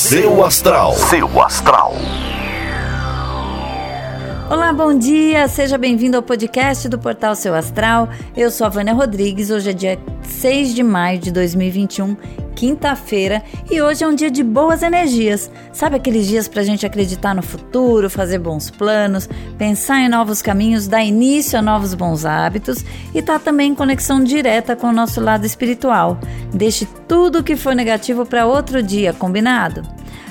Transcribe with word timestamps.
Seu 0.00 0.42
Astral. 0.42 0.94
Seu 0.94 1.42
Astral. 1.42 1.92
Olá, 4.50 4.72
bom 4.72 4.98
dia! 4.98 5.46
Seja 5.46 5.76
bem-vindo 5.76 6.16
ao 6.16 6.22
podcast 6.22 6.88
do 6.88 6.98
Portal 6.98 7.36
Seu 7.36 7.54
Astral. 7.54 8.08
Eu 8.34 8.50
sou 8.50 8.66
a 8.66 8.70
Vânia 8.70 8.94
Rodrigues. 8.94 9.50
Hoje 9.50 9.70
é 9.70 9.72
dia 9.74 9.98
6 10.22 10.74
de 10.74 10.82
maio 10.82 11.18
de 11.18 11.30
2021, 11.30 12.16
quinta-feira, 12.60 13.42
e 13.70 13.80
hoje 13.80 14.04
é 14.04 14.06
um 14.06 14.14
dia 14.14 14.30
de 14.30 14.42
boas 14.42 14.82
energias. 14.82 15.50
Sabe 15.72 15.96
aqueles 15.96 16.26
dias 16.26 16.46
para 16.46 16.60
a 16.60 16.64
gente 16.64 16.84
acreditar 16.84 17.34
no 17.34 17.40
futuro, 17.40 18.10
fazer 18.10 18.38
bons 18.38 18.68
planos, 18.68 19.26
pensar 19.56 20.00
em 20.00 20.10
novos 20.10 20.42
caminhos, 20.42 20.86
dar 20.86 21.02
início 21.02 21.58
a 21.58 21.62
novos 21.62 21.94
bons 21.94 22.26
hábitos 22.26 22.84
e 23.14 23.22
tá 23.22 23.38
também 23.38 23.70
em 23.70 23.74
conexão 23.74 24.22
direta 24.22 24.76
com 24.76 24.88
o 24.88 24.92
nosso 24.92 25.22
lado 25.22 25.46
espiritual. 25.46 26.20
Deixe 26.52 26.86
tudo 27.08 27.42
que 27.42 27.56
for 27.56 27.74
negativo 27.74 28.26
para 28.26 28.44
outro 28.44 28.82
dia, 28.82 29.14
combinado? 29.14 29.82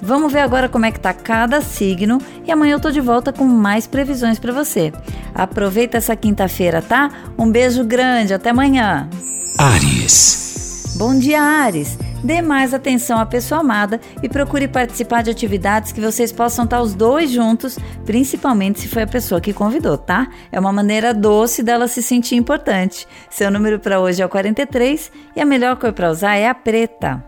Vamos 0.00 0.32
ver 0.32 0.40
agora 0.40 0.68
como 0.68 0.86
é 0.86 0.92
que 0.92 1.00
tá 1.00 1.12
cada 1.12 1.60
signo 1.60 2.18
e 2.46 2.52
amanhã 2.52 2.74
eu 2.74 2.80
tô 2.80 2.92
de 2.92 3.00
volta 3.00 3.32
com 3.32 3.44
mais 3.44 3.88
previsões 3.88 4.38
para 4.38 4.52
você. 4.52 4.92
Aproveita 5.34 5.98
essa 5.98 6.14
quinta-feira, 6.14 6.80
tá? 6.80 7.10
Um 7.36 7.50
beijo 7.50 7.82
grande, 7.82 8.32
até 8.32 8.50
amanhã. 8.50 9.10
Ares. 9.58 10.94
Bom 10.96 11.18
dia, 11.18 11.42
Ares. 11.42 11.98
Dê 12.22 12.40
mais 12.40 12.72
atenção 12.72 13.18
à 13.18 13.26
pessoa 13.26 13.60
amada 13.60 14.00
e 14.22 14.28
procure 14.28 14.68
participar 14.68 15.22
de 15.22 15.30
atividades 15.30 15.90
que 15.90 16.00
vocês 16.00 16.30
possam 16.30 16.64
estar 16.64 16.80
os 16.80 16.94
dois 16.94 17.30
juntos, 17.30 17.76
principalmente 18.04 18.80
se 18.80 18.88
foi 18.88 19.02
a 19.02 19.06
pessoa 19.06 19.40
que 19.40 19.52
convidou, 19.52 19.98
tá? 19.98 20.28
É 20.52 20.60
uma 20.60 20.72
maneira 20.72 21.12
doce 21.12 21.62
dela 21.62 21.88
se 21.88 22.02
sentir 22.02 22.36
importante. 22.36 23.08
Seu 23.28 23.50
número 23.50 23.80
para 23.80 24.00
hoje 24.00 24.22
é 24.22 24.26
o 24.26 24.28
43 24.28 25.10
e 25.34 25.40
a 25.40 25.44
melhor 25.44 25.76
cor 25.76 25.92
para 25.92 26.10
usar 26.10 26.36
é 26.36 26.48
a 26.48 26.54
preta. 26.54 27.22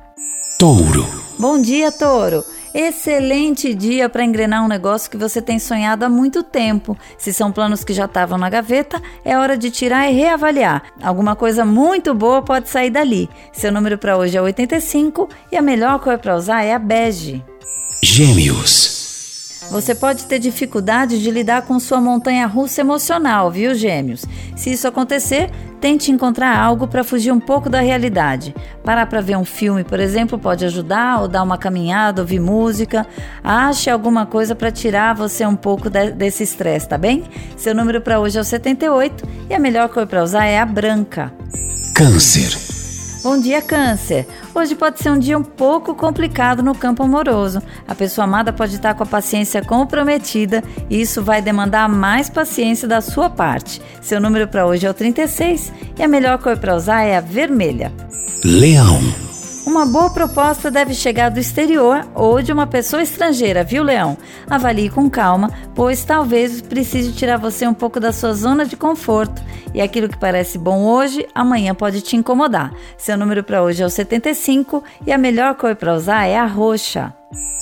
Touro. 0.58 1.04
Bom 1.38 1.60
dia, 1.60 1.90
Touro. 1.90 2.44
Excelente 2.74 3.72
dia 3.72 4.08
para 4.08 4.24
engrenar 4.24 4.64
um 4.64 4.68
negócio 4.68 5.08
que 5.08 5.16
você 5.16 5.40
tem 5.40 5.60
sonhado 5.60 6.04
há 6.04 6.08
muito 6.08 6.42
tempo. 6.42 6.98
Se 7.16 7.32
são 7.32 7.52
planos 7.52 7.84
que 7.84 7.92
já 7.92 8.06
estavam 8.06 8.36
na 8.36 8.50
gaveta, 8.50 9.00
é 9.24 9.38
hora 9.38 9.56
de 9.56 9.70
tirar 9.70 10.10
e 10.10 10.12
reavaliar. 10.12 10.82
Alguma 11.00 11.36
coisa 11.36 11.64
muito 11.64 12.12
boa 12.12 12.42
pode 12.42 12.68
sair 12.68 12.90
dali. 12.90 13.30
Seu 13.52 13.70
número 13.70 13.96
para 13.96 14.16
hoje 14.16 14.36
é 14.36 14.42
85 14.42 15.28
e 15.52 15.56
a 15.56 15.62
melhor 15.62 16.00
cor 16.00 16.18
para 16.18 16.34
usar 16.34 16.64
é 16.64 16.74
a 16.74 16.78
bege. 16.80 17.44
Gêmeos. 18.02 19.04
Você 19.70 19.94
pode 19.94 20.26
ter 20.26 20.38
dificuldade 20.38 21.22
de 21.22 21.30
lidar 21.30 21.62
com 21.62 21.78
sua 21.78 22.00
montanha 22.00 22.46
russa 22.46 22.80
emocional, 22.80 23.50
viu, 23.50 23.74
Gêmeos? 23.74 24.24
Se 24.54 24.70
isso 24.70 24.86
acontecer, 24.86 25.50
tente 25.80 26.10
encontrar 26.10 26.56
algo 26.56 26.86
para 26.86 27.04
fugir 27.04 27.32
um 27.32 27.40
pouco 27.40 27.68
da 27.68 27.80
realidade. 27.80 28.54
Parar 28.82 29.06
para 29.06 29.20
ver 29.20 29.36
um 29.36 29.44
filme, 29.44 29.84
por 29.84 30.00
exemplo, 30.00 30.38
pode 30.38 30.64
ajudar, 30.64 31.20
ou 31.20 31.28
dar 31.28 31.42
uma 31.42 31.58
caminhada, 31.58 32.22
ouvir 32.22 32.40
música. 32.40 33.06
Ache 33.42 33.90
alguma 33.90 34.26
coisa 34.26 34.54
para 34.54 34.70
tirar 34.70 35.14
você 35.14 35.44
um 35.44 35.56
pouco 35.56 35.90
de, 35.90 36.10
desse 36.12 36.42
estresse, 36.42 36.88
tá 36.88 36.96
bem? 36.96 37.24
Seu 37.56 37.74
número 37.74 38.00
para 38.00 38.20
hoje 38.20 38.38
é 38.38 38.40
o 38.40 38.44
78 38.44 39.28
e 39.50 39.54
a 39.54 39.58
melhor 39.58 39.88
cor 39.88 40.06
para 40.06 40.22
usar 40.22 40.46
é 40.46 40.58
a 40.58 40.66
branca. 40.66 41.32
Câncer. 41.94 42.73
Bom 43.24 43.40
dia, 43.40 43.62
Câncer. 43.62 44.26
Hoje 44.54 44.74
pode 44.74 45.00
ser 45.00 45.08
um 45.08 45.18
dia 45.18 45.38
um 45.38 45.42
pouco 45.42 45.94
complicado 45.94 46.62
no 46.62 46.74
campo 46.74 47.02
amoroso. 47.02 47.62
A 47.88 47.94
pessoa 47.94 48.26
amada 48.26 48.52
pode 48.52 48.74
estar 48.74 48.92
com 48.92 49.02
a 49.02 49.06
paciência 49.06 49.64
comprometida 49.64 50.62
e 50.90 51.00
isso 51.00 51.22
vai 51.22 51.40
demandar 51.40 51.88
mais 51.88 52.28
paciência 52.28 52.86
da 52.86 53.00
sua 53.00 53.30
parte. 53.30 53.80
Seu 54.02 54.20
número 54.20 54.46
para 54.46 54.66
hoje 54.66 54.86
é 54.86 54.90
o 54.90 54.92
36 54.92 55.72
e 55.98 56.02
a 56.02 56.06
melhor 56.06 56.36
cor 56.36 56.58
para 56.58 56.76
usar 56.76 57.00
é 57.00 57.16
a 57.16 57.22
vermelha. 57.22 57.90
Leão. 58.44 59.23
Uma 59.74 59.86
boa 59.86 60.08
proposta 60.08 60.70
deve 60.70 60.94
chegar 60.94 61.30
do 61.30 61.40
exterior 61.40 62.08
ou 62.14 62.40
de 62.40 62.52
uma 62.52 62.64
pessoa 62.64 63.02
estrangeira, 63.02 63.64
viu, 63.64 63.82
Leão? 63.82 64.16
Avalie 64.48 64.88
com 64.88 65.10
calma, 65.10 65.50
pois 65.74 66.04
talvez 66.04 66.62
precise 66.62 67.10
tirar 67.10 67.38
você 67.38 67.66
um 67.66 67.74
pouco 67.74 67.98
da 67.98 68.12
sua 68.12 68.34
zona 68.34 68.64
de 68.64 68.76
conforto. 68.76 69.42
E 69.74 69.80
aquilo 69.80 70.08
que 70.08 70.16
parece 70.16 70.58
bom 70.58 70.84
hoje, 70.84 71.26
amanhã 71.34 71.74
pode 71.74 72.02
te 72.02 72.14
incomodar. 72.14 72.72
Seu 72.96 73.18
número 73.18 73.42
para 73.42 73.64
hoje 73.64 73.82
é 73.82 73.86
o 73.86 73.90
75 73.90 74.84
e 75.04 75.12
a 75.12 75.18
melhor 75.18 75.56
cor 75.56 75.74
para 75.74 75.96
usar 75.96 76.24
é 76.24 76.36
a 76.36 76.46
roxa. 76.46 77.12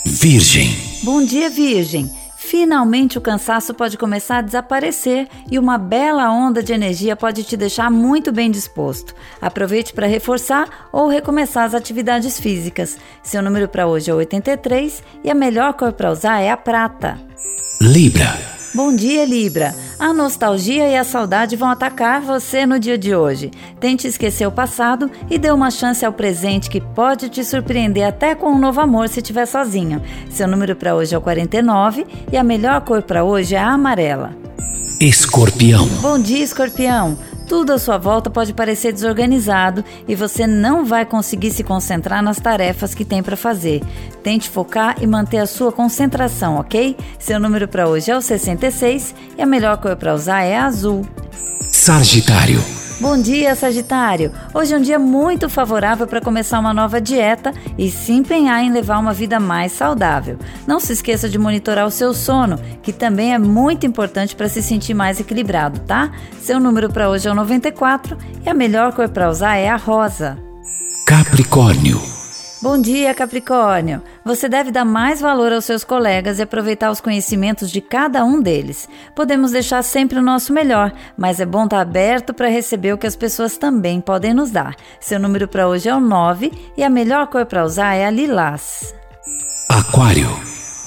Virgem. 0.04 0.68
Bom 1.04 1.24
dia, 1.24 1.48
Virgem. 1.48 2.10
Finalmente 2.52 3.16
o 3.16 3.20
cansaço 3.22 3.72
pode 3.72 3.96
começar 3.96 4.36
a 4.36 4.42
desaparecer 4.42 5.26
e 5.50 5.58
uma 5.58 5.78
bela 5.78 6.30
onda 6.30 6.62
de 6.62 6.70
energia 6.70 7.16
pode 7.16 7.44
te 7.44 7.56
deixar 7.56 7.90
muito 7.90 8.30
bem 8.30 8.50
disposto. 8.50 9.14
Aproveite 9.40 9.94
para 9.94 10.06
reforçar 10.06 10.68
ou 10.92 11.08
recomeçar 11.08 11.64
as 11.64 11.72
atividades 11.72 12.38
físicas. 12.38 12.98
Seu 13.22 13.42
número 13.42 13.70
para 13.70 13.86
hoje 13.86 14.10
é 14.10 14.14
83 14.14 15.02
e 15.24 15.30
a 15.30 15.34
melhor 15.34 15.72
cor 15.72 15.94
para 15.94 16.12
usar 16.12 16.42
é 16.42 16.50
a 16.50 16.56
prata. 16.58 17.18
Libra. 17.80 18.38
Bom 18.74 18.94
dia, 18.94 19.24
Libra. 19.24 19.74
A 20.02 20.12
nostalgia 20.12 20.88
e 20.88 20.96
a 20.96 21.04
saudade 21.04 21.54
vão 21.54 21.70
atacar 21.70 22.20
você 22.20 22.66
no 22.66 22.80
dia 22.80 22.98
de 22.98 23.14
hoje. 23.14 23.52
Tente 23.78 24.08
esquecer 24.08 24.44
o 24.44 24.50
passado 24.50 25.08
e 25.30 25.38
dê 25.38 25.52
uma 25.52 25.70
chance 25.70 26.04
ao 26.04 26.12
presente 26.12 26.68
que 26.68 26.80
pode 26.80 27.28
te 27.28 27.44
surpreender 27.44 28.04
até 28.04 28.34
com 28.34 28.48
um 28.50 28.58
novo 28.58 28.80
amor 28.80 29.08
se 29.08 29.20
estiver 29.20 29.46
sozinho. 29.46 30.02
Seu 30.28 30.48
número 30.48 30.74
para 30.74 30.96
hoje 30.96 31.14
é 31.14 31.18
o 31.18 31.20
49 31.20 32.04
e 32.32 32.36
a 32.36 32.42
melhor 32.42 32.80
cor 32.80 33.00
para 33.02 33.22
hoje 33.22 33.54
é 33.54 33.60
a 33.60 33.68
amarela. 33.68 34.34
Escorpião. 35.00 35.86
Bom 36.00 36.18
dia, 36.18 36.42
Escorpião. 36.42 37.16
Tudo 37.46 37.72
à 37.72 37.78
sua 37.78 37.98
volta 37.98 38.30
pode 38.30 38.52
parecer 38.54 38.92
desorganizado 38.92 39.84
e 40.08 40.14
você 40.14 40.46
não 40.46 40.84
vai 40.84 41.04
conseguir 41.04 41.50
se 41.50 41.62
concentrar 41.62 42.22
nas 42.22 42.38
tarefas 42.38 42.94
que 42.94 43.04
tem 43.04 43.22
para 43.22 43.36
fazer. 43.36 43.82
Tente 44.22 44.48
focar 44.48 44.96
e 45.00 45.06
manter 45.06 45.38
a 45.38 45.46
sua 45.46 45.72
concentração, 45.72 46.56
ok? 46.56 46.96
Seu 47.18 47.38
número 47.38 47.68
para 47.68 47.88
hoje 47.88 48.10
é 48.10 48.16
o 48.16 48.22
66 48.22 49.14
e 49.36 49.42
a 49.42 49.46
melhor 49.46 49.76
cor 49.78 49.96
para 49.96 50.14
usar 50.14 50.42
é 50.42 50.56
azul. 50.56 51.06
Sagitário. 51.70 52.81
Bom 53.02 53.20
dia, 53.20 53.56
Sagitário! 53.56 54.30
Hoje 54.54 54.72
é 54.72 54.78
um 54.78 54.80
dia 54.80 54.96
muito 54.96 55.48
favorável 55.48 56.06
para 56.06 56.20
começar 56.20 56.60
uma 56.60 56.72
nova 56.72 57.00
dieta 57.00 57.52
e 57.76 57.90
se 57.90 58.12
empenhar 58.12 58.62
em 58.62 58.70
levar 58.70 59.00
uma 59.00 59.12
vida 59.12 59.40
mais 59.40 59.72
saudável. 59.72 60.38
Não 60.68 60.78
se 60.78 60.92
esqueça 60.92 61.28
de 61.28 61.36
monitorar 61.36 61.84
o 61.84 61.90
seu 61.90 62.14
sono, 62.14 62.60
que 62.80 62.92
também 62.92 63.34
é 63.34 63.38
muito 63.40 63.84
importante 63.84 64.36
para 64.36 64.48
se 64.48 64.62
sentir 64.62 64.94
mais 64.94 65.18
equilibrado, 65.18 65.80
tá? 65.80 66.12
Seu 66.40 66.60
número 66.60 66.88
para 66.90 67.10
hoje 67.10 67.26
é 67.26 67.32
o 67.32 67.34
94 67.34 68.16
e 68.46 68.48
a 68.48 68.54
melhor 68.54 68.92
cor 68.92 69.08
para 69.08 69.28
usar 69.28 69.56
é 69.56 69.68
a 69.68 69.76
rosa. 69.76 70.38
Capricórnio. 71.04 72.21
Bom 72.62 72.80
dia, 72.80 73.12
Capricórnio! 73.12 74.00
Você 74.24 74.48
deve 74.48 74.70
dar 74.70 74.84
mais 74.84 75.20
valor 75.20 75.52
aos 75.52 75.64
seus 75.64 75.82
colegas 75.82 76.38
e 76.38 76.42
aproveitar 76.42 76.92
os 76.92 77.00
conhecimentos 77.00 77.68
de 77.68 77.80
cada 77.80 78.24
um 78.24 78.40
deles. 78.40 78.88
Podemos 79.16 79.50
deixar 79.50 79.82
sempre 79.82 80.20
o 80.20 80.22
nosso 80.22 80.52
melhor, 80.52 80.92
mas 81.16 81.40
é 81.40 81.44
bom 81.44 81.64
estar 81.64 81.80
aberto 81.80 82.32
para 82.32 82.46
receber 82.46 82.92
o 82.92 82.98
que 82.98 83.06
as 83.06 83.16
pessoas 83.16 83.56
também 83.56 84.00
podem 84.00 84.32
nos 84.32 84.52
dar. 84.52 84.76
Seu 85.00 85.18
número 85.18 85.48
para 85.48 85.66
hoje 85.66 85.88
é 85.88 85.94
o 85.94 85.98
9 85.98 86.52
e 86.76 86.84
a 86.84 86.88
melhor 86.88 87.26
cor 87.26 87.44
para 87.46 87.64
usar 87.64 87.96
é 87.96 88.06
a 88.06 88.10
lilás. 88.10 88.94
Aquário. 89.68 90.30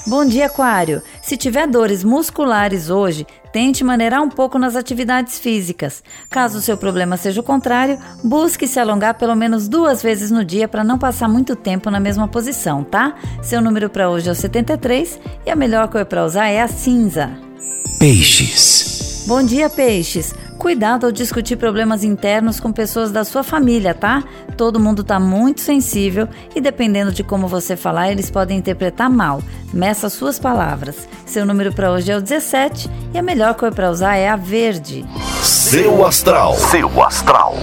Bom 0.06 0.24
dia, 0.24 0.46
Aquário! 0.46 1.02
Se 1.20 1.36
tiver 1.36 1.66
dores 1.66 2.02
musculares 2.02 2.88
hoje, 2.88 3.26
tente 3.56 3.82
maneirar 3.82 4.22
um 4.22 4.28
pouco 4.28 4.58
nas 4.58 4.76
atividades 4.76 5.38
físicas. 5.38 6.04
Caso 6.28 6.58
o 6.58 6.60
seu 6.60 6.76
problema 6.76 7.16
seja 7.16 7.40
o 7.40 7.42
contrário, 7.42 7.98
busque 8.22 8.68
se 8.68 8.78
alongar 8.78 9.14
pelo 9.14 9.34
menos 9.34 9.66
duas 9.66 10.02
vezes 10.02 10.30
no 10.30 10.44
dia 10.44 10.68
para 10.68 10.84
não 10.84 10.98
passar 10.98 11.26
muito 11.26 11.56
tempo 11.56 11.88
na 11.88 11.98
mesma 11.98 12.28
posição, 12.28 12.84
tá? 12.84 13.14
Seu 13.42 13.62
número 13.62 13.88
para 13.88 14.10
hoje 14.10 14.28
é 14.28 14.32
o 14.32 14.34
73 14.34 15.18
e 15.46 15.50
a 15.50 15.56
melhor 15.56 15.88
cor 15.88 16.04
para 16.04 16.26
usar 16.26 16.48
é 16.48 16.60
a 16.60 16.68
cinza. 16.68 17.30
Peixes. 17.98 19.24
Bom 19.26 19.42
dia, 19.42 19.70
peixes. 19.70 20.34
Cuidado 20.66 21.06
ao 21.06 21.12
discutir 21.12 21.54
problemas 21.54 22.02
internos 22.02 22.58
com 22.58 22.72
pessoas 22.72 23.12
da 23.12 23.22
sua 23.22 23.44
família, 23.44 23.94
tá? 23.94 24.24
Todo 24.56 24.80
mundo 24.80 25.04
tá 25.04 25.16
muito 25.16 25.60
sensível 25.60 26.28
e 26.56 26.60
dependendo 26.60 27.12
de 27.12 27.22
como 27.22 27.46
você 27.46 27.76
falar, 27.76 28.10
eles 28.10 28.32
podem 28.32 28.58
interpretar 28.58 29.08
mal. 29.08 29.40
Meça 29.72 30.10
suas 30.10 30.40
palavras. 30.40 31.08
Seu 31.24 31.46
número 31.46 31.72
para 31.72 31.92
hoje 31.92 32.10
é 32.10 32.16
o 32.16 32.20
17 32.20 32.90
e 33.14 33.16
a 33.16 33.22
melhor 33.22 33.54
cor 33.54 33.72
para 33.72 33.88
usar 33.88 34.16
é 34.16 34.28
a 34.28 34.34
verde. 34.34 35.06
Seu 35.40 36.04
Astral. 36.04 36.54
Seu 36.56 37.00
Astral. 37.00 37.54